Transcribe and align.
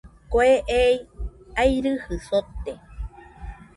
Kue 0.31 0.47
ei 0.79 0.95
airɨjɨ 1.61 2.15
sote. 2.27 2.71